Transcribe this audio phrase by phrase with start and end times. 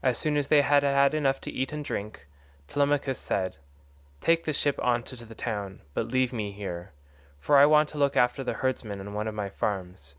[0.00, 2.28] As soon as they had had enough to eat and drink
[2.68, 3.56] Telemachus said,
[4.20, 6.92] "Take the ship on to the town, but leave me here,
[7.40, 10.14] for I want to look after the herdsmen on one of my farms.